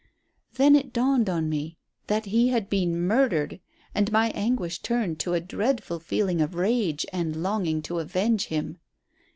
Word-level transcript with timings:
Then 0.55 0.75
it 0.75 0.93
dawned 0.93 1.29
on 1.29 1.47
me 1.47 1.77
that 2.07 2.25
he 2.25 2.47
had 2.49 2.71
been 2.71 2.99
murdered, 3.05 3.59
and 3.93 4.11
my 4.11 4.31
anguish 4.31 4.79
turned 4.79 5.19
to 5.19 5.35
a 5.35 5.39
dreadful 5.39 5.99
feeling 5.99 6.41
of 6.41 6.55
rage 6.55 7.05
and 7.13 7.43
longing 7.43 7.83
to 7.83 7.99
avenge 7.99 8.47
him. 8.47 8.79